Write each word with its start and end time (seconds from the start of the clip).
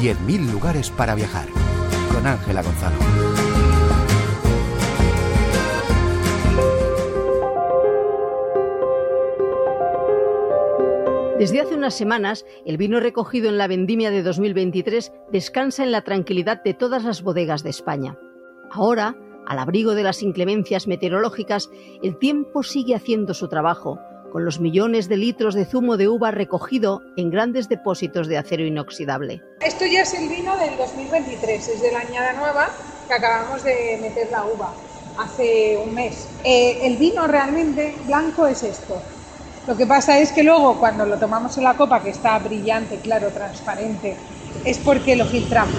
10.000 0.00 0.50
lugares 0.50 0.90
para 0.90 1.14
viajar. 1.14 1.46
Con 2.10 2.26
Ángela 2.26 2.62
Gonzalo. 2.62 2.96
Desde 11.38 11.60
hace 11.60 11.74
unas 11.74 11.94
semanas, 11.94 12.46
el 12.64 12.78
vino 12.78 12.98
recogido 12.98 13.50
en 13.50 13.58
la 13.58 13.66
vendimia 13.66 14.10
de 14.10 14.22
2023 14.22 15.12
descansa 15.30 15.84
en 15.84 15.92
la 15.92 16.02
tranquilidad 16.02 16.62
de 16.62 16.74
todas 16.74 17.04
las 17.04 17.22
bodegas 17.22 17.62
de 17.62 17.70
España. 17.70 18.18
Ahora, 18.70 19.16
al 19.46 19.58
abrigo 19.58 19.94
de 19.94 20.02
las 20.02 20.22
inclemencias 20.22 20.86
meteorológicas, 20.86 21.70
el 22.02 22.18
tiempo 22.18 22.62
sigue 22.62 22.94
haciendo 22.94 23.34
su 23.34 23.48
trabajo, 23.48 23.98
con 24.30 24.44
los 24.44 24.60
millones 24.60 25.08
de 25.08 25.16
litros 25.16 25.54
de 25.54 25.64
zumo 25.64 25.96
de 25.96 26.08
uva 26.08 26.30
recogido 26.30 27.02
en 27.16 27.30
grandes 27.30 27.68
depósitos 27.68 28.28
de 28.28 28.38
acero 28.38 28.64
inoxidable. 28.64 29.42
Esto 29.60 29.84
ya 29.86 30.02
es 30.02 30.14
el 30.14 30.28
vino 30.28 30.56
del 30.56 30.76
2023, 30.76 31.68
es 31.68 31.82
de 31.82 31.92
la 31.92 32.00
añada 32.00 32.32
nueva 32.34 32.68
que 33.06 33.14
acabamos 33.14 33.62
de 33.64 33.98
meter 34.00 34.30
la 34.30 34.44
uva 34.46 34.72
hace 35.18 35.76
un 35.84 35.94
mes. 35.94 36.28
Eh, 36.44 36.78
el 36.82 36.96
vino 36.96 37.26
realmente 37.26 37.94
blanco 38.06 38.46
es 38.46 38.62
esto, 38.62 39.00
lo 39.66 39.76
que 39.76 39.86
pasa 39.86 40.18
es 40.18 40.32
que 40.32 40.42
luego 40.42 40.78
cuando 40.80 41.04
lo 41.04 41.18
tomamos 41.18 41.56
en 41.58 41.64
la 41.64 41.76
copa, 41.76 42.02
que 42.02 42.10
está 42.10 42.38
brillante, 42.38 42.96
claro, 42.96 43.28
transparente, 43.28 44.16
es 44.64 44.78
porque 44.78 45.14
lo 45.16 45.26
filtramos. 45.26 45.76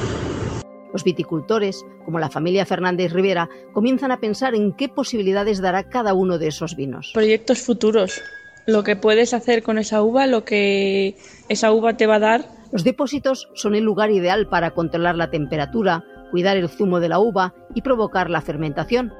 Los 0.94 1.04
viticultores, 1.04 1.86
como 2.06 2.20
la 2.20 2.30
familia 2.30 2.66
Fernández 2.66 3.14
Rivera, 3.14 3.50
comienzan 3.74 4.12
a 4.12 4.20
pensar 4.20 4.56
en 4.56 4.74
qué 4.74 4.90
posibilidades 4.90 5.62
dará 5.62 5.90
cada 5.90 6.14
uno 6.14 6.38
de 6.38 6.48
esos 6.48 6.76
vinos. 6.76 7.12
Proyectos 7.14 7.62
futuros, 7.62 8.22
lo 8.68 8.84
que 8.84 8.96
puedes 8.96 9.34
hacer 9.34 9.64
con 9.64 9.78
esa 9.78 10.04
uva, 10.04 10.28
lo 10.28 10.44
que 10.44 11.18
esa 11.50 11.72
uva 11.72 11.98
te 11.98 12.08
va 12.08 12.16
a 12.16 12.20
dar. 12.20 12.46
Los 12.72 12.84
depósitos 12.84 13.50
son 13.54 13.76
el 13.76 13.84
lugar 13.84 14.12
ideal 14.12 14.48
para 14.48 14.72
controlar 14.72 15.16
la 15.16 15.30
temperatura, 15.30 16.04
cuidar 16.32 16.58
el 16.58 16.70
zumo 16.70 17.00
de 17.00 17.10
la 17.10 17.20
uva 17.20 17.54
y 17.74 17.82
provocar 17.82 18.30
la 18.30 18.42
fermentación. 18.42 19.14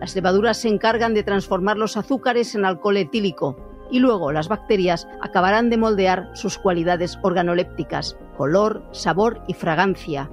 Las 0.00 0.14
levaduras 0.14 0.58
se 0.58 0.68
encargan 0.68 1.14
de 1.14 1.24
transformar 1.24 1.76
los 1.76 1.96
azúcares 1.96 2.54
en 2.54 2.64
alcohol 2.64 2.96
etílico, 2.96 3.56
y 3.90 4.00
luego 4.00 4.32
las 4.32 4.48
bacterias 4.48 5.08
acabarán 5.20 5.70
de 5.70 5.76
moldear 5.76 6.30
sus 6.34 6.58
cualidades 6.58 7.18
organolépticas, 7.22 8.16
color, 8.36 8.82
sabor 8.92 9.42
y 9.48 9.54
fragancia, 9.54 10.30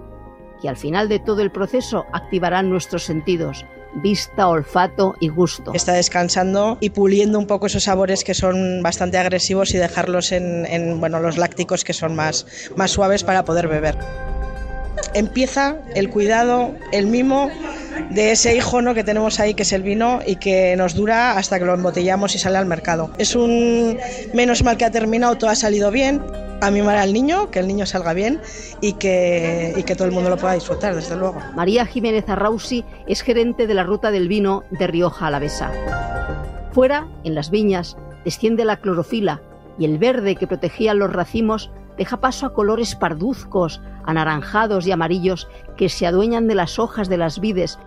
que 0.62 0.70
al 0.70 0.78
final 0.78 1.10
de 1.10 1.20
todo 1.20 1.42
el 1.42 1.52
proceso 1.52 2.06
activarán 2.14 2.70
nuestros 2.70 3.04
sentidos, 3.04 3.66
vista, 3.96 4.48
olfato 4.48 5.16
y 5.20 5.30
gusto. 5.30 5.74
Está 5.74 5.94
descansando 5.94 6.78
y 6.80 6.90
puliendo 6.90 7.40
un 7.40 7.48
poco 7.48 7.68
esos 7.68 7.84
sabores 7.84 8.24
que 8.24 8.34
son 8.34 8.82
bastante 8.84 9.18
agresivos 9.18 9.74
y 9.74 9.78
dejarlos 9.78 10.32
en, 10.32 11.00
bueno, 11.00 11.20
los 11.20 11.38
lácticos 11.38 11.84
que 11.84 11.94
son 11.94 12.16
más, 12.16 12.46
más 12.76 12.92
suaves 12.92 13.24
para 13.24 13.46
poder 13.46 13.68
beber. 13.68 13.98
Empieza 15.14 15.78
el 15.94 16.10
cuidado, 16.10 16.74
el 16.92 17.08
mimo 17.08 17.50
de 18.10 18.32
ese 18.32 18.56
hijo 18.56 18.82
¿no? 18.82 18.94
que 18.94 19.04
tenemos 19.04 19.40
ahí, 19.40 19.54
que 19.54 19.64
es 19.64 19.72
el 19.72 19.84
vino, 19.84 20.20
y 20.26 20.36
que 20.36 20.76
nos 20.76 20.94
dura 20.94 21.38
hasta 21.38 21.60
que 21.60 21.66
lo 21.66 21.74
embotellamos 21.74 22.36
y 22.36 22.40
sale 22.40 22.58
al 22.58 22.66
mercado. 22.66 23.12
Es 23.18 23.36
un 23.36 23.98
menos 24.34 24.64
mal 24.64 24.78
que 24.78 24.86
ha 24.86 24.92
terminado, 24.92 25.38
todo 25.38 25.50
ha 25.50 25.56
salido 25.56 25.92
bien. 25.92 26.22
A 26.62 26.72
mimar 26.72 26.98
al 26.98 27.14
niño, 27.14 27.52
que 27.52 27.60
el 27.60 27.68
niño 27.68 27.86
salga 27.86 28.14
bien 28.14 28.42
y 28.82 28.94
que, 28.94 29.74
y 29.76 29.84
que 29.84 29.96
todo 29.96 30.08
el 30.08 30.14
mundo 30.14 30.30
lo 30.30 30.38
pueda 30.38 30.54
disfrutar, 30.54 30.96
desde 30.96 31.16
luego. 31.16 31.40
María 31.56 31.86
Jiménez 31.86 32.28
Arrausi 32.30 32.84
es 33.08 33.22
gerente 33.22 33.68
de 33.68 33.74
la 33.74 33.84
ruta 33.84 34.12
del 34.12 34.28
vino 34.28 34.64
de 34.72 34.88
Rioja 34.88 35.28
Alavesa. 35.28 35.72
Fuera, 36.72 37.08
en 37.24 37.36
las 37.36 37.52
viñas, 37.52 37.98
desciende 38.24 38.66
la 38.66 38.78
clorofila 38.78 39.42
y 39.78 39.86
el 39.86 39.98
verde 39.98 40.36
que 40.36 40.48
protegía 40.48 40.94
los 40.94 41.12
racimos 41.12 41.72
deja 41.98 42.18
paso 42.18 42.46
a 42.46 42.54
colores 42.54 42.96
parduzcos, 42.96 43.82
anaranjados 44.04 44.86
y 44.88 44.92
amarillos 44.92 45.48
que 45.78 45.90
se 45.90 46.08
adueñan 46.08 46.48
de 46.48 46.56
las 46.56 46.80
hojas 46.80 47.10
de 47.10 47.18
las 47.18 47.40
vides 47.40 47.80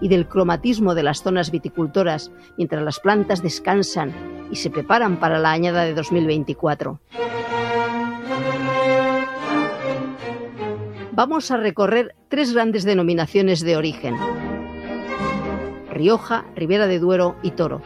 y 0.00 0.08
del 0.08 0.28
cromatismo 0.28 0.94
de 0.94 1.02
las 1.02 1.22
zonas 1.22 1.50
viticultoras, 1.50 2.30
mientras 2.56 2.82
las 2.82 3.00
plantas 3.00 3.42
descansan 3.42 4.12
y 4.50 4.56
se 4.56 4.70
preparan 4.70 5.18
para 5.18 5.38
la 5.38 5.50
añada 5.50 5.84
de 5.84 5.94
2024. 5.94 7.00
Vamos 11.18 11.50
a 11.50 11.56
recorrer 11.56 12.14
tres 12.28 12.54
grandes 12.54 12.84
denominaciones 12.84 13.58
de 13.62 13.76
origen. 13.76 14.14
Rioja, 15.90 16.44
Ribera 16.54 16.86
de 16.86 17.00
Duero 17.00 17.34
y 17.42 17.50
Toro. 17.50 17.82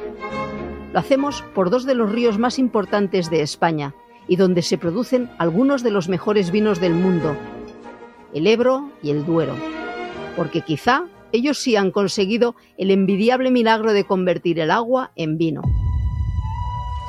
Lo 0.93 0.99
hacemos 0.99 1.41
por 1.55 1.71
dos 1.71 1.87
de 1.87 1.95
los 1.95 2.13
ríos 2.13 2.39
más 2.39 2.59
importantes 2.59 3.31
de 3.31 3.41
España 3.41 3.95
y 4.29 4.37
donde 4.37 4.61
se 4.61 4.77
producen 4.77 5.31
algunos 5.39 5.83
de 5.83 5.93
los 5.93 6.11
mejores 6.11 6.51
vinos 6.51 6.79
del 6.79 6.93
mundo, 6.93 7.35
el 8.35 8.47
Ebro 8.47 8.91
y 9.03 9.09
el 9.09 9.25
Duero, 9.25 9.55
porque 10.37 10.61
quizá 10.61 11.07
ellos 11.33 11.57
sí 11.57 11.75
han 11.75 11.91
conseguido 11.91 12.55
el 12.77 12.91
envidiable 12.91 13.51
milagro 13.51 13.95
de 13.95 14.05
convertir 14.05 14.61
el 14.61 14.71
agua 14.71 15.11
en 15.17 15.39
vino. 15.39 15.63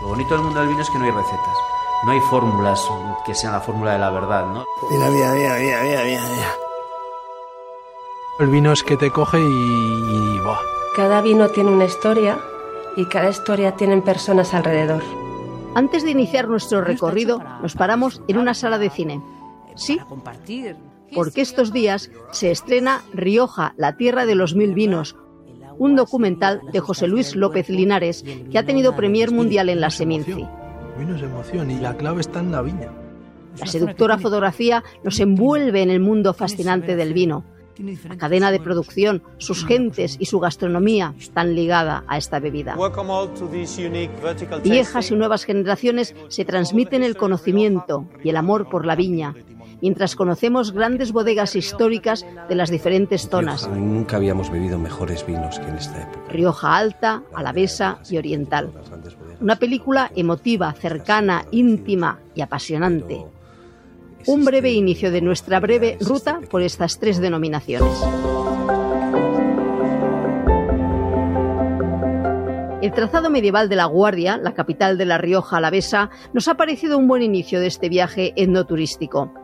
Lo 0.01 0.07
bonito 0.07 0.35
del 0.35 0.43
mundo 0.45 0.61
del 0.61 0.69
vino 0.69 0.81
es 0.83 0.89
que 0.89 0.99
no 0.99 1.03
hay 1.03 1.11
recetas, 1.11 1.72
no 2.05 2.11
hay 2.11 2.19
fórmulas 2.21 2.81
que 3.25 3.33
sean 3.33 3.53
la 3.53 3.61
fórmula 3.61 3.93
de 3.93 3.99
la 3.99 4.09
verdad, 4.09 4.45
¿no? 4.47 4.65
Mira, 4.91 5.09
mira, 5.09 5.33
mira, 5.33 5.57
mira, 5.59 5.83
mira, 5.83 6.03
mira. 6.03 6.53
El 8.39 8.47
vino 8.47 8.71
es 8.71 8.83
que 8.83 8.97
te 8.97 9.11
coge 9.11 9.39
y, 9.39 9.43
y 9.43 10.39
Cada 10.95 11.21
vino 11.21 11.49
tiene 11.49 11.71
una 11.71 11.85
historia 11.85 12.39
y 12.95 13.05
cada 13.05 13.29
historia 13.29 13.75
tienen 13.75 14.01
personas 14.01 14.53
alrededor. 14.53 15.03
Antes 15.75 16.03
de 16.03 16.11
iniciar 16.11 16.47
nuestro 16.47 16.81
recorrido, 16.81 17.41
nos 17.61 17.75
paramos 17.75 18.21
en 18.27 18.37
una 18.37 18.53
sala 18.53 18.77
de 18.77 18.89
cine. 18.89 19.21
Sí, 19.75 19.99
porque 21.13 21.41
estos 21.41 21.71
días 21.71 22.11
se 22.31 22.51
estrena 22.51 23.03
Rioja, 23.13 23.73
la 23.77 23.97
tierra 23.97 24.25
de 24.25 24.35
los 24.35 24.55
mil 24.55 24.73
vinos, 24.73 25.15
un 25.77 25.95
documental 25.95 26.61
de 26.71 26.79
José 26.79 27.07
Luis 27.07 27.35
López 27.35 27.69
Linares 27.69 28.23
que 28.51 28.59
ha 28.59 28.65
tenido 28.65 28.95
premier 28.95 29.31
mundial 29.31 29.69
en 29.69 29.81
la 29.81 29.89
Seminci. 29.89 30.45
Emoción 30.99 31.71
y 31.71 31.79
la 31.79 31.95
clave 31.97 32.21
está 32.21 32.39
en 32.39 32.51
la 32.51 32.61
viña. 32.61 32.91
La 33.59 33.67
seductora 33.67 34.17
fotografía 34.17 34.83
nos 35.03 35.19
envuelve 35.19 35.81
en 35.81 35.89
el 35.89 35.99
mundo 35.99 36.33
fascinante 36.33 36.95
del 36.95 37.13
vino. 37.13 37.43
La 38.07 38.17
cadena 38.17 38.51
de 38.51 38.59
producción, 38.59 39.23
sus 39.37 39.65
gentes 39.65 40.17
y 40.19 40.25
su 40.25 40.39
gastronomía 40.39 41.15
están 41.17 41.55
ligada 41.55 42.03
a 42.07 42.17
esta 42.17 42.39
bebida. 42.39 42.77
Viejas 44.63 45.11
y 45.11 45.15
nuevas 45.15 45.43
generaciones 45.43 46.15
se 46.27 46.45
transmiten 46.45 47.03
el 47.03 47.17
conocimiento 47.17 48.07
y 48.23 48.29
el 48.29 48.37
amor 48.37 48.69
por 48.69 48.85
la 48.85 48.95
viña, 48.95 49.33
mientras 49.83 50.15
conocemos 50.15 50.71
grandes 50.71 51.11
bodegas 51.11 51.57
históricas 51.57 52.25
de 52.47 52.55
las 52.55 52.71
diferentes 52.71 53.27
zonas. 53.27 53.67
Nunca 53.67 54.15
habíamos 54.15 54.49
bebido 54.49 54.79
mejores 54.79 55.25
vinos 55.25 55.59
que 55.59 55.67
en 55.67 55.75
esta 55.75 56.03
época. 56.03 56.31
Rioja 56.31 56.77
Alta, 56.77 57.23
Alavesa 57.35 57.99
y 58.09 58.17
Oriental. 58.17 58.71
Una 59.41 59.57
película 59.57 60.09
emotiva, 60.15 60.71
cercana, 60.71 61.43
íntima 61.51 62.21
y 62.33 62.39
apasionante. 62.39 63.25
Un 64.25 64.45
breve 64.45 64.71
inicio 64.71 65.11
de 65.11 65.19
nuestra 65.19 65.59
breve 65.59 65.97
ruta 65.99 66.39
por 66.49 66.61
estas 66.61 66.97
tres 66.97 67.19
denominaciones. 67.19 67.91
El 72.81 72.93
trazado 72.93 73.29
medieval 73.29 73.67
de 73.67 73.75
La 73.75 73.85
Guardia, 73.85 74.37
la 74.37 74.53
capital 74.53 74.97
de 74.97 75.05
La 75.05 75.17
Rioja 75.17 75.57
Alavesa, 75.57 76.09
nos 76.31 76.47
ha 76.47 76.55
parecido 76.55 76.97
un 76.97 77.09
buen 77.09 77.21
inicio 77.21 77.59
de 77.59 77.67
este 77.67 77.89
viaje 77.89 78.31
etnoturístico. 78.37 79.42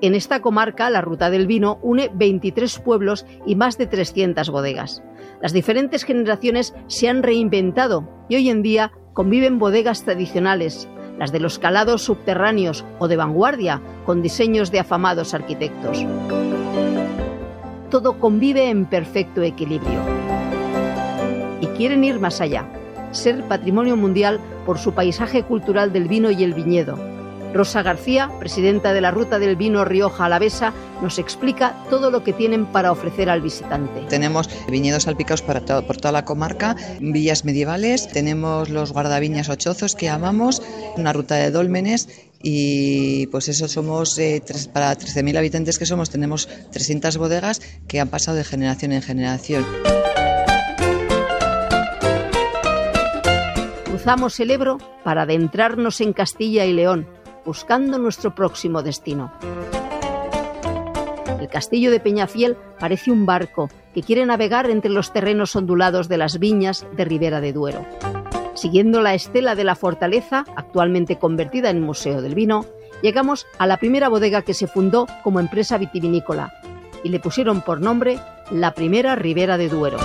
En 0.00 0.14
esta 0.14 0.40
comarca, 0.40 0.90
la 0.90 1.00
Ruta 1.00 1.28
del 1.28 1.48
Vino 1.48 1.80
une 1.82 2.08
23 2.14 2.78
pueblos 2.78 3.26
y 3.46 3.56
más 3.56 3.78
de 3.78 3.86
300 3.86 4.48
bodegas. 4.50 5.02
Las 5.42 5.52
diferentes 5.52 6.04
generaciones 6.04 6.72
se 6.86 7.08
han 7.08 7.24
reinventado 7.24 8.08
y 8.28 8.36
hoy 8.36 8.48
en 8.48 8.62
día 8.62 8.92
conviven 9.12 9.58
bodegas 9.58 10.04
tradicionales, 10.04 10.88
las 11.18 11.32
de 11.32 11.40
los 11.40 11.58
calados 11.58 12.02
subterráneos 12.02 12.84
o 13.00 13.08
de 13.08 13.16
vanguardia, 13.16 13.82
con 14.06 14.22
diseños 14.22 14.70
de 14.70 14.78
afamados 14.78 15.34
arquitectos. 15.34 16.06
Todo 17.90 18.20
convive 18.20 18.70
en 18.70 18.86
perfecto 18.86 19.42
equilibrio. 19.42 20.00
Y 21.60 21.66
quieren 21.76 22.04
ir 22.04 22.20
más 22.20 22.40
allá, 22.40 22.68
ser 23.10 23.42
patrimonio 23.48 23.96
mundial 23.96 24.38
por 24.64 24.78
su 24.78 24.92
paisaje 24.92 25.42
cultural 25.42 25.92
del 25.92 26.06
vino 26.06 26.30
y 26.30 26.44
el 26.44 26.54
viñedo, 26.54 27.17
Rosa 27.54 27.82
García, 27.82 28.30
presidenta 28.38 28.92
de 28.92 29.00
la 29.00 29.10
Ruta 29.10 29.38
del 29.38 29.56
Vino 29.56 29.84
Rioja 29.84 30.26
Alavesa, 30.26 30.72
nos 31.02 31.18
explica 31.18 31.74
todo 31.90 32.10
lo 32.10 32.22
que 32.24 32.32
tienen 32.32 32.66
para 32.66 32.92
ofrecer 32.92 33.30
al 33.30 33.40
visitante. 33.40 34.02
Tenemos 34.08 34.48
viñedos 34.68 35.04
salpicados 35.04 35.42
para 35.42 35.60
por 35.60 35.96
toda 35.96 36.12
la 36.12 36.24
comarca, 36.24 36.76
villas 37.00 37.44
medievales, 37.44 38.08
tenemos 38.08 38.68
los 38.68 38.92
guardaviñas 38.92 39.48
ochozos 39.48 39.94
que 39.94 40.08
amamos, 40.08 40.62
una 40.96 41.12
ruta 41.12 41.36
de 41.36 41.50
dólmenes 41.50 42.08
y 42.42 43.26
pues 43.28 43.48
eso 43.48 43.66
somos 43.66 44.18
eh, 44.18 44.42
para 44.72 44.96
13.000 44.96 45.38
habitantes 45.38 45.78
que 45.78 45.86
somos 45.86 46.10
tenemos 46.10 46.48
300 46.70 47.16
bodegas 47.16 47.60
que 47.88 48.00
han 48.00 48.08
pasado 48.08 48.36
de 48.36 48.44
generación 48.44 48.92
en 48.92 49.02
generación. 49.02 49.66
Cruzamos 53.84 54.38
el 54.38 54.50
Ebro 54.52 54.78
para 55.02 55.22
adentrarnos 55.22 56.00
en 56.00 56.12
Castilla 56.12 56.64
y 56.64 56.72
León 56.72 57.17
buscando 57.48 57.96
nuestro 57.96 58.34
próximo 58.34 58.82
destino. 58.82 59.32
El 61.40 61.48
castillo 61.48 61.90
de 61.90 61.98
Peñafiel 61.98 62.58
parece 62.78 63.10
un 63.10 63.24
barco 63.24 63.70
que 63.94 64.02
quiere 64.02 64.26
navegar 64.26 64.68
entre 64.68 64.90
los 64.90 65.14
terrenos 65.14 65.56
ondulados 65.56 66.08
de 66.08 66.18
las 66.18 66.38
viñas 66.38 66.86
de 66.94 67.06
Ribera 67.06 67.40
de 67.40 67.54
Duero. 67.54 67.86
Siguiendo 68.52 69.00
la 69.00 69.14
estela 69.14 69.54
de 69.54 69.64
la 69.64 69.76
fortaleza, 69.76 70.44
actualmente 70.56 71.16
convertida 71.16 71.70
en 71.70 71.80
Museo 71.80 72.20
del 72.20 72.34
Vino, 72.34 72.66
llegamos 73.00 73.46
a 73.58 73.66
la 73.66 73.78
primera 73.78 74.10
bodega 74.10 74.42
que 74.42 74.52
se 74.52 74.66
fundó 74.66 75.06
como 75.24 75.40
empresa 75.40 75.78
vitivinícola 75.78 76.52
y 77.02 77.08
le 77.08 77.18
pusieron 77.18 77.62
por 77.62 77.80
nombre 77.80 78.18
la 78.50 78.74
primera 78.74 79.16
Ribera 79.16 79.56
de 79.56 79.70
Duero. 79.70 79.96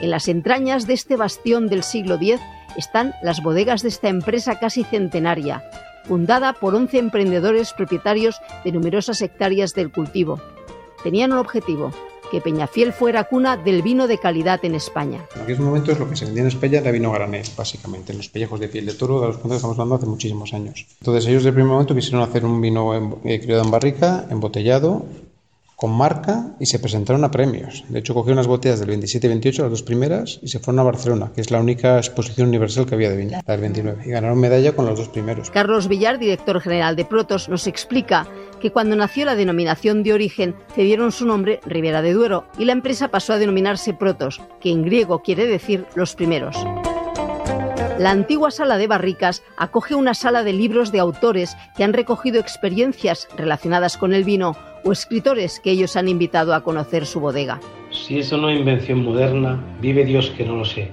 En 0.00 0.08
las 0.08 0.26
entrañas 0.26 0.86
de 0.86 0.94
este 0.94 1.16
bastión 1.16 1.68
del 1.68 1.82
siglo 1.82 2.14
X 2.14 2.40
están 2.76 3.14
las 3.22 3.42
bodegas 3.42 3.82
de 3.82 3.88
esta 3.88 4.08
empresa 4.08 4.58
casi 4.58 4.84
centenaria, 4.84 5.64
fundada 6.04 6.52
por 6.54 6.74
11 6.74 6.98
emprendedores 6.98 7.72
propietarios 7.72 8.40
de 8.64 8.72
numerosas 8.72 9.20
hectáreas 9.22 9.74
del 9.74 9.90
cultivo. 9.90 10.40
Tenían 11.02 11.32
un 11.32 11.38
objetivo, 11.38 11.92
que 12.30 12.40
Peñafiel 12.40 12.92
fuera 12.92 13.24
cuna 13.24 13.56
del 13.56 13.82
vino 13.82 14.06
de 14.06 14.18
calidad 14.18 14.64
en 14.64 14.74
España. 14.74 15.24
En 15.36 15.42
aquellos 15.42 15.60
momentos 15.60 15.98
lo 15.98 16.08
que 16.08 16.16
se 16.16 16.24
vendía 16.24 16.42
en 16.42 16.48
España 16.48 16.78
era 16.78 16.90
vino 16.90 17.12
granel, 17.12 17.46
básicamente, 17.56 18.12
en 18.12 18.18
los 18.18 18.28
pellejos 18.28 18.60
de 18.60 18.68
piel 18.68 18.86
de 18.86 18.94
toro, 18.94 19.20
de 19.20 19.28
los 19.28 19.36
cuales 19.38 19.56
estamos 19.56 19.78
hablando 19.78 19.96
hace 19.96 20.06
muchísimos 20.06 20.52
años. 20.52 20.86
Entonces 21.00 21.26
ellos 21.26 21.44
de 21.44 21.52
primer 21.52 21.70
momento 21.70 21.94
quisieron 21.94 22.22
hacer 22.22 22.44
un 22.44 22.60
vino 22.60 22.94
eh, 23.24 23.40
criado 23.40 23.62
en 23.62 23.70
barrica, 23.70 24.26
embotellado, 24.30 25.04
con 25.84 25.92
marca 25.92 26.46
y 26.58 26.64
se 26.64 26.78
presentaron 26.78 27.24
a 27.24 27.30
premios. 27.30 27.84
De 27.90 27.98
hecho, 27.98 28.14
cogieron 28.14 28.38
unas 28.38 28.46
botellas 28.46 28.80
del 28.80 28.88
27 28.88 29.26
y 29.26 29.28
28, 29.28 29.62
las 29.64 29.70
dos 29.70 29.82
primeras, 29.82 30.38
y 30.40 30.48
se 30.48 30.58
fueron 30.58 30.78
a 30.78 30.82
Barcelona, 30.82 31.30
que 31.34 31.42
es 31.42 31.50
la 31.50 31.60
única 31.60 31.98
exposición 31.98 32.48
universal 32.48 32.86
que 32.86 32.94
había 32.94 33.10
de 33.10 33.18
vino, 33.18 33.32
la 33.32 33.42
del 33.42 33.60
29, 33.60 34.04
y 34.06 34.08
ganaron 34.08 34.40
medalla 34.40 34.74
con 34.74 34.86
los 34.86 34.98
dos 34.98 35.10
primeros. 35.10 35.50
Carlos 35.50 35.86
Villar, 35.86 36.18
director 36.18 36.58
general 36.62 36.96
de 36.96 37.04
Protos, 37.04 37.50
nos 37.50 37.66
explica 37.66 38.26
que 38.62 38.72
cuando 38.72 38.96
nació 38.96 39.26
la 39.26 39.34
denominación 39.34 40.02
de 40.02 40.14
origen 40.14 40.54
cedieron 40.74 41.12
su 41.12 41.26
nombre 41.26 41.60
Ribera 41.66 42.00
de 42.00 42.14
Duero 42.14 42.46
y 42.58 42.64
la 42.64 42.72
empresa 42.72 43.08
pasó 43.08 43.34
a 43.34 43.38
denominarse 43.38 43.92
Protos, 43.92 44.40
que 44.62 44.70
en 44.70 44.84
griego 44.84 45.20
quiere 45.20 45.46
decir 45.46 45.84
los 45.94 46.14
primeros. 46.14 46.56
La 47.98 48.10
antigua 48.10 48.50
sala 48.50 48.78
de 48.78 48.86
barricas 48.86 49.42
acoge 49.58 49.94
una 49.94 50.14
sala 50.14 50.44
de 50.44 50.54
libros 50.54 50.92
de 50.92 51.00
autores 51.00 51.58
que 51.76 51.84
han 51.84 51.92
recogido 51.92 52.40
experiencias 52.40 53.28
relacionadas 53.36 53.98
con 53.98 54.14
el 54.14 54.24
vino 54.24 54.56
o 54.84 54.92
escritores 54.92 55.60
que 55.60 55.70
ellos 55.70 55.96
han 55.96 56.08
invitado 56.08 56.54
a 56.54 56.62
conocer 56.62 57.06
su 57.06 57.20
bodega. 57.20 57.60
Si 57.90 58.18
es 58.18 58.32
una 58.32 58.52
invención 58.52 59.04
moderna, 59.04 59.62
vive 59.80 60.04
Dios 60.04 60.30
que 60.30 60.44
no 60.44 60.56
lo 60.56 60.64
sé, 60.64 60.90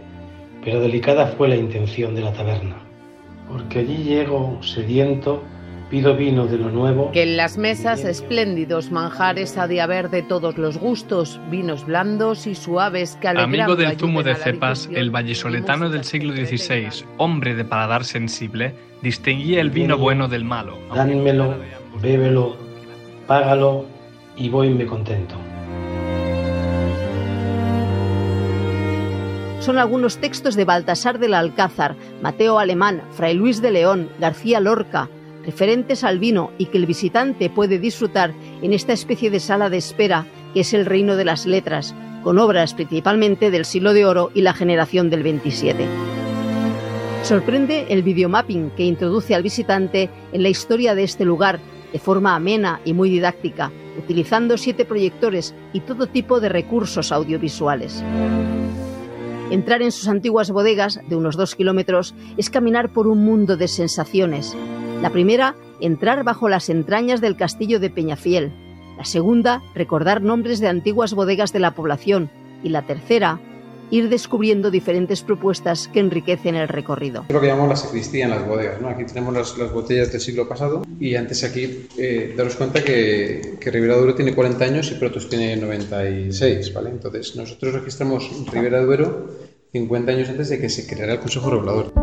pero 0.64 0.80
delicada 0.80 1.28
fue 1.28 1.50
la 1.50 1.56
intención 1.56 2.16
de 2.16 2.22
la 2.22 2.34
taberna, 2.34 2.78
porque 3.48 3.80
allí 3.80 4.04
llego 4.04 4.58
sediento 4.62 5.44
Pido 5.92 6.16
vino 6.16 6.48
de 6.48 6.58
lo 6.58 6.70
nuevo. 6.70 7.12
Que 7.12 7.24
en 7.24 7.36
las 7.36 7.58
mesas 7.58 8.06
espléndidos 8.06 8.92
manjares 8.92 9.58
ha 9.58 9.68
de 9.68 9.82
haber 9.82 10.10
de 10.10 10.22
todos 10.22 10.58
los 10.58 10.78
gustos, 10.78 11.38
vinos 11.50 11.86
blandos 11.86 12.48
y 12.48 12.56
suaves 12.56 13.18
que 13.20 13.28
Amigo 13.28 13.76
del 13.76 13.98
zumo 13.98 14.24
de 14.24 14.36
cepas, 14.36 14.90
el 14.94 15.12
vallisoletano 15.12 15.90
del 15.90 16.06
siglo 16.06 16.34
XVI, 16.34 17.06
hombre 17.18 17.56
de 17.56 17.66
paladar 17.66 18.06
sensible, 18.06 18.74
distinguía 19.02 19.60
el 19.60 19.70
vino 19.70 19.98
bueno 19.98 20.30
del 20.30 20.46
malo. 20.46 20.78
Dánmelo, 20.96 21.56
bébelo, 22.02 22.56
págalo 23.32 23.86
y 24.36 24.50
voyme 24.50 24.86
contento. 24.86 25.36
son 29.62 29.78
algunos 29.78 30.18
textos 30.18 30.56
de 30.56 30.66
Baltasar 30.66 31.18
del 31.18 31.36
Alcázar, 31.36 31.96
Mateo 32.22 32.60
Alemán, 32.60 33.04
Fray 33.12 33.36
Luis 33.36 33.62
de 33.62 33.72
León, 33.72 34.10
García 34.20 34.60
Lorca, 34.60 35.08
referentes 35.46 36.04
al 36.04 36.20
vino 36.20 36.52
y 36.58 36.66
que 36.66 36.78
el 36.80 36.88
visitante 36.88 37.50
puede 37.50 37.80
disfrutar 37.80 38.34
en 38.62 38.74
esta 38.74 38.92
especie 38.92 39.30
de 39.30 39.40
sala 39.40 39.70
de 39.70 39.78
espera 39.78 40.26
que 40.54 40.62
es 40.62 40.74
el 40.74 40.86
reino 40.86 41.16
de 41.16 41.24
las 41.24 41.46
letras, 41.46 41.96
con 42.24 42.38
obras 42.38 42.74
principalmente 42.74 43.50
del 43.50 43.64
siglo 43.64 43.94
de 43.94 44.06
oro 44.06 44.32
y 44.34 44.42
la 44.42 44.54
generación 44.54 45.10
del 45.10 45.24
27. 45.24 45.86
Sorprende 47.24 47.86
el 47.90 48.04
videomapping 48.04 48.72
que 48.72 48.84
introduce 48.84 49.36
al 49.36 49.44
visitante 49.44 50.10
en 50.34 50.44
la 50.44 50.50
historia 50.50 50.96
de 50.96 51.04
este 51.04 51.24
lugar 51.24 51.60
de 51.92 52.00
forma 52.00 52.36
amena 52.36 52.80
y 52.86 52.94
muy 52.94 53.10
didáctica, 53.10 53.72
utilizando 53.98 54.58
siete 54.58 54.86
proyectores 54.86 55.54
y 55.74 55.82
todo 55.82 56.08
tipo 56.08 56.40
de 56.40 56.50
recursos 56.50 57.12
audiovisuales. 57.12 58.04
Entrar 59.50 59.82
en 59.82 59.92
sus 59.92 60.08
antiguas 60.08 60.52
bodegas, 60.52 61.00
de 61.10 61.16
unos 61.16 61.36
dos 61.36 61.56
kilómetros, 61.56 62.16
es 62.38 62.50
caminar 62.50 62.94
por 62.94 63.08
un 63.08 63.26
mundo 63.26 63.58
de 63.58 63.68
sensaciones, 63.68 64.56
la 65.02 65.10
primera, 65.10 65.56
entrar 65.80 66.24
bajo 66.24 66.48
las 66.48 66.70
entrañas 66.70 67.22
del 67.22 67.36
castillo 67.36 67.80
de 67.80 67.90
Peñafiel. 67.90 68.52
La 68.98 69.04
segunda, 69.04 69.64
recordar 69.74 70.22
nombres 70.22 70.60
de 70.60 70.68
antiguas 70.68 71.16
bodegas 71.16 71.52
de 71.54 71.60
la 71.60 71.72
población. 71.72 72.30
Y 72.64 72.70
la 72.70 72.84
tercera, 72.84 73.40
ir 73.92 74.10
descubriendo 74.10 74.72
diferentes 74.72 75.22
propuestas 75.22 75.88
que 75.90 76.00
enriquecen 76.00 76.56
el 76.56 76.68
recorrido. 76.68 77.26
Es 77.28 77.34
lo 77.34 77.42
que 77.42 77.48
llamamos 77.48 77.70
la 77.70 77.76
sacristía 77.76 78.26
en 78.26 78.32
las 78.32 78.48
bodegas. 78.48 78.82
¿no? 78.82 78.88
Aquí 78.88 79.06
tenemos 79.06 79.34
las, 79.34 79.72
botellas 79.72 80.12
del 80.12 80.22
siglo 80.22 80.48
pasado 80.48 80.82
y 81.00 81.16
antes 81.16 81.44
aquí 81.44 81.88
eh, 81.98 82.34
daros 82.36 82.56
cuenta 82.56 82.84
que, 82.84 83.58
que 83.60 83.72
Ribera 83.72 83.98
Duero 83.98 84.16
tiene 84.16 84.34
40 84.34 84.66
años 84.66 84.92
y 84.92 84.96
Protos 84.96 85.30
tiene 85.30 85.56
96. 85.58 86.74
¿vale? 86.74 86.90
Entonces 86.90 87.36
nosotros 87.36 87.74
registramos 87.74 88.30
Ribera 88.52 88.82
Duero 88.82 89.30
50 89.74 90.12
años 90.12 90.30
antes 90.30 90.50
de 90.50 90.60
que 90.60 90.70
se 90.70 90.88
creara 90.88 91.14
el 91.14 91.20
Consejo 91.20 91.50
Regulador. 91.50 91.94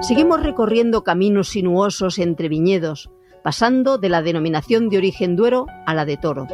Seguimos 0.00 0.42
recorriendo 0.42 1.04
caminos 1.04 1.48
sinuosos 1.50 2.18
entre 2.18 2.48
viñedos, 2.48 3.10
pasando 3.44 3.98
de 3.98 4.08
la 4.08 4.22
denominación 4.22 4.88
de 4.88 4.98
origen 4.98 5.36
Duero 5.36 5.66
a 5.86 5.94
la 5.94 6.04
de 6.04 6.16
Toro. 6.16 6.46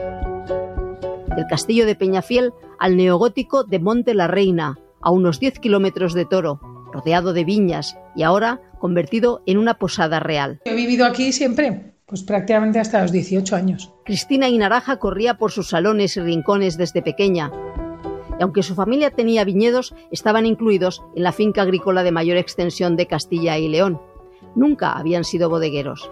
Del 1.36 1.46
castillo 1.46 1.86
de 1.86 1.96
Peñafiel 1.96 2.52
al 2.78 2.96
neogótico 2.96 3.64
de 3.64 3.78
Monte 3.78 4.14
la 4.14 4.28
Reina, 4.28 4.78
a 5.00 5.10
unos 5.10 5.40
10 5.40 5.58
kilómetros 5.58 6.14
de 6.14 6.24
Toro, 6.24 6.60
rodeado 6.92 7.32
de 7.32 7.44
viñas 7.44 7.96
y 8.14 8.22
ahora 8.22 8.60
convertido 8.78 9.42
en 9.46 9.58
una 9.58 9.74
posada 9.74 10.20
real. 10.20 10.60
He 10.64 10.74
vivido 10.74 11.04
aquí 11.04 11.32
siempre, 11.32 11.94
pues 12.06 12.22
prácticamente 12.22 12.78
hasta 12.78 13.02
los 13.02 13.10
18 13.10 13.56
años. 13.56 13.92
Cristina 14.04 14.48
Inaraja 14.48 14.98
corría 14.98 15.38
por 15.38 15.50
sus 15.50 15.68
salones 15.68 16.16
y 16.16 16.20
rincones 16.20 16.76
desde 16.76 17.02
pequeña, 17.02 17.50
y 18.38 18.42
aunque 18.42 18.62
su 18.62 18.74
familia 18.74 19.10
tenía 19.10 19.44
viñedos, 19.44 19.94
estaban 20.10 20.46
incluidos 20.46 21.02
en 21.14 21.22
la 21.22 21.32
finca 21.32 21.62
agrícola 21.62 22.02
de 22.02 22.12
mayor 22.12 22.36
extensión 22.36 22.96
de 22.96 23.06
Castilla 23.06 23.58
y 23.58 23.68
León. 23.68 24.00
Nunca 24.54 24.92
habían 24.92 25.24
sido 25.24 25.48
bodegueros. 25.48 26.10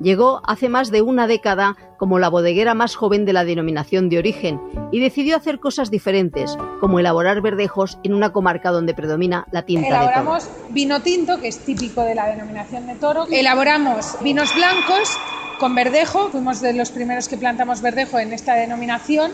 Llegó 0.00 0.42
hace 0.44 0.68
más 0.68 0.90
de 0.90 1.02
una 1.02 1.26
década 1.26 1.76
como 1.98 2.18
la 2.18 2.28
bodeguera 2.28 2.74
más 2.74 2.96
joven 2.96 3.24
de 3.24 3.32
la 3.32 3.44
denominación 3.44 4.08
de 4.08 4.18
origen 4.18 4.60
y 4.92 5.00
decidió 5.00 5.36
hacer 5.36 5.60
cosas 5.60 5.90
diferentes, 5.90 6.56
como 6.80 6.98
elaborar 6.98 7.40
verdejos 7.40 7.98
en 8.02 8.14
una 8.14 8.32
comarca 8.32 8.70
donde 8.70 8.94
predomina 8.94 9.46
la 9.50 9.62
tinta 9.62 9.88
Elaboramos 9.88 10.48
vino 10.70 11.00
tinto, 11.00 11.40
que 11.40 11.48
es 11.48 11.58
típico 11.60 12.02
de 12.02 12.14
la 12.14 12.26
denominación 12.26 12.86
de 12.86 12.94
toro. 12.96 13.26
Elaboramos 13.30 14.16
vinos 14.22 14.54
blancos 14.54 15.16
con 15.58 15.74
verdejo, 15.74 16.30
fuimos 16.30 16.60
de 16.60 16.72
los 16.72 16.90
primeros 16.90 17.28
que 17.28 17.36
plantamos 17.36 17.80
verdejo 17.80 18.18
en 18.18 18.32
esta 18.32 18.54
denominación. 18.54 19.32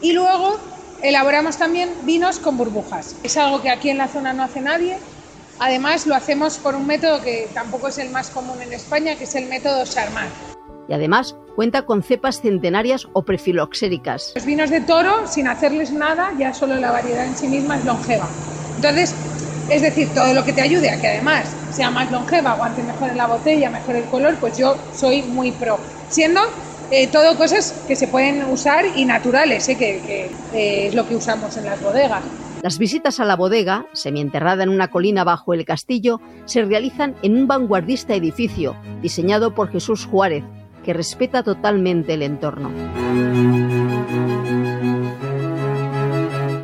Y 0.00 0.12
luego 0.12 0.58
Elaboramos 1.04 1.58
también 1.58 1.90
vinos 2.04 2.38
con 2.38 2.56
burbujas. 2.56 3.16
Es 3.22 3.36
algo 3.36 3.60
que 3.60 3.68
aquí 3.68 3.90
en 3.90 3.98
la 3.98 4.08
zona 4.08 4.32
no 4.32 4.42
hace 4.42 4.62
nadie. 4.62 4.96
Además, 5.58 6.06
lo 6.06 6.14
hacemos 6.14 6.58
por 6.58 6.74
un 6.74 6.86
método 6.86 7.22
que 7.22 7.48
tampoco 7.54 7.88
es 7.88 7.98
el 7.98 8.10
más 8.10 8.30
común 8.30 8.60
en 8.60 8.72
España, 8.72 9.16
que 9.16 9.24
es 9.24 9.34
el 9.34 9.46
método 9.46 9.84
Charmat. 9.84 10.28
Y 10.88 10.92
además 10.92 11.36
cuenta 11.54 11.82
con 11.82 12.02
cepas 12.02 12.40
centenarias 12.40 13.06
o 13.12 13.22
prefiloxéricas. 13.22 14.32
Los 14.34 14.44
vinos 14.44 14.70
de 14.70 14.80
toro, 14.80 15.26
sin 15.26 15.46
hacerles 15.46 15.92
nada, 15.92 16.32
ya 16.38 16.52
solo 16.52 16.76
la 16.76 16.90
variedad 16.90 17.24
en 17.24 17.36
sí 17.36 17.48
misma 17.48 17.78
es 17.78 17.84
longeva. 17.84 18.28
Entonces, 18.76 19.14
es 19.70 19.80
decir, 19.80 20.08
todo 20.12 20.34
lo 20.34 20.44
que 20.44 20.52
te 20.52 20.60
ayude 20.60 20.90
a 20.90 21.00
que 21.00 21.08
además 21.08 21.46
sea 21.72 21.90
más 21.90 22.10
longeva, 22.10 22.52
aguante 22.52 22.82
mejor 22.82 23.10
en 23.10 23.16
la 23.16 23.26
botella, 23.26 23.70
mejor 23.70 23.96
el 23.96 24.04
color, 24.04 24.34
pues 24.40 24.58
yo 24.58 24.76
soy 24.94 25.22
muy 25.22 25.52
pro. 25.52 25.78
Siendo 26.08 26.40
eh, 26.90 27.06
todo 27.06 27.36
cosas 27.38 27.74
que 27.88 27.96
se 27.96 28.08
pueden 28.08 28.44
usar 28.44 28.84
y 28.94 29.04
naturales, 29.04 29.68
eh, 29.68 29.76
que, 29.76 30.30
eh, 30.52 30.88
es 30.88 30.94
lo 30.94 31.08
que 31.08 31.16
usamos 31.16 31.56
en 31.56 31.64
las 31.64 31.80
bodegas. 31.80 32.22
Las 32.64 32.78
visitas 32.78 33.20
a 33.20 33.26
la 33.26 33.36
bodega, 33.36 33.84
semienterrada 33.92 34.62
en 34.62 34.70
una 34.70 34.88
colina 34.88 35.22
bajo 35.22 35.52
el 35.52 35.66
castillo, 35.66 36.22
se 36.46 36.64
realizan 36.64 37.14
en 37.20 37.36
un 37.36 37.46
vanguardista 37.46 38.14
edificio 38.14 38.74
diseñado 39.02 39.54
por 39.54 39.68
Jesús 39.68 40.06
Juárez, 40.06 40.44
que 40.82 40.94
respeta 40.94 41.42
totalmente 41.42 42.14
el 42.14 42.22
entorno. 42.22 42.70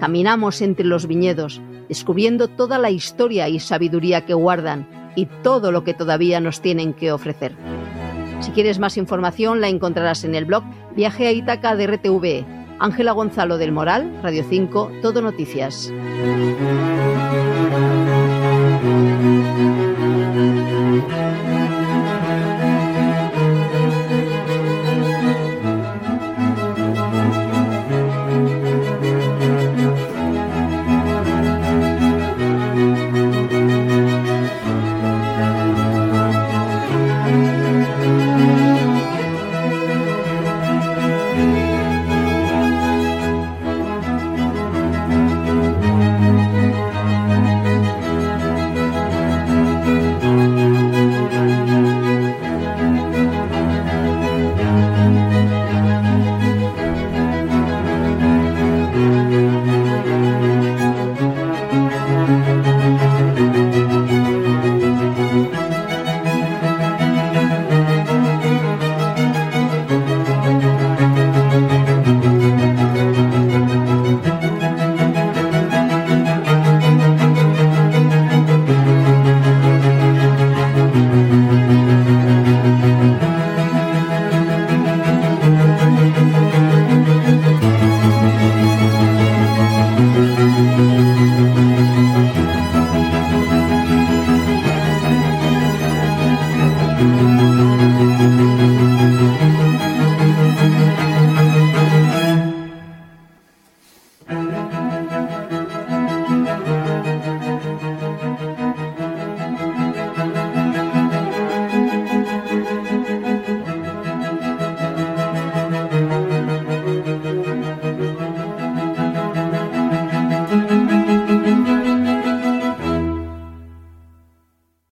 Caminamos 0.00 0.62
entre 0.62 0.86
los 0.86 1.06
viñedos, 1.06 1.60
descubriendo 1.90 2.48
toda 2.48 2.78
la 2.78 2.88
historia 2.88 3.50
y 3.50 3.60
sabiduría 3.60 4.24
que 4.24 4.32
guardan 4.32 4.88
y 5.16 5.26
todo 5.26 5.70
lo 5.70 5.84
que 5.84 5.92
todavía 5.92 6.40
nos 6.40 6.62
tienen 6.62 6.94
que 6.94 7.12
ofrecer. 7.12 7.54
Si 8.40 8.52
quieres 8.52 8.78
más 8.78 8.96
información 8.96 9.60
la 9.60 9.68
encontrarás 9.68 10.24
en 10.24 10.34
el 10.34 10.46
blog 10.46 10.64
Viaje 10.96 11.26
a 11.26 11.32
Ítaca 11.32 11.76
de 11.76 11.86
RTV. 11.88 12.59
Ángela 12.80 13.12
Gonzalo 13.12 13.58
del 13.58 13.72
Moral, 13.72 14.10
Radio 14.22 14.42
5, 14.48 14.90
Todo 15.02 15.20
Noticias. 15.20 15.92